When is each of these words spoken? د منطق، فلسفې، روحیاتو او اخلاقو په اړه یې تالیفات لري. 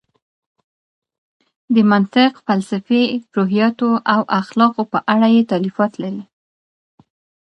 د 1.73 1.75
منطق، 1.91 2.31
فلسفې، 2.45 3.03
روحیاتو 3.35 3.89
او 4.13 4.19
اخلاقو 4.41 4.83
په 4.91 4.99
اړه 5.13 5.27
یې 5.35 5.41
تالیفات 5.51 5.91
لري. 6.03 6.23